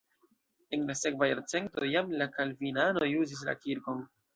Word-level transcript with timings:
En 0.77 0.87
la 0.87 0.95
sekva 1.01 1.29
jarcento 1.33 1.91
jam 1.93 2.19
la 2.25 2.31
kalvinanoj 2.41 3.15
uzis 3.25 3.49
la 3.51 3.61
kirkon. 3.65 4.07